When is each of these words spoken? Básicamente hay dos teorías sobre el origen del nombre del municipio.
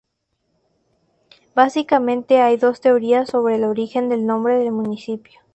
Básicamente 1.53 2.41
hay 2.41 2.57
dos 2.57 2.81
teorías 2.81 3.29
sobre 3.29 3.57
el 3.57 3.63
origen 3.65 4.09
del 4.09 4.25
nombre 4.25 4.57
del 4.57 4.71
municipio. 4.71 5.39